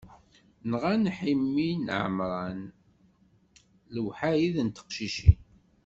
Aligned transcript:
Nɣan 0.69 1.03
Ḥimi 1.17 1.69
d 1.85 1.87
Ɛemran, 2.03 2.59
lewḥayed 3.93 4.55
n 4.61 4.67
teqcicin. 4.69 5.39